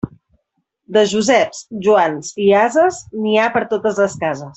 De 0.95 1.03
Joseps, 1.11 1.59
Joans 1.87 2.31
i 2.47 2.47
ases, 2.63 2.99
n'hi 3.27 3.37
ha 3.43 3.51
per 3.59 3.63
totes 3.75 4.01
les 4.05 4.17
cases. 4.25 4.49